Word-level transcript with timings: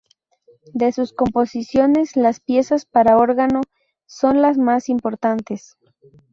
De 0.73 0.91
sus 0.93 1.13
composiciones, 1.13 2.15
las 2.15 2.39
piezas 2.39 2.85
para 2.87 3.17
órgano 3.17 3.61
son 4.07 4.41
las 4.41 4.57
más 4.57 4.89
importantes. 4.89 5.77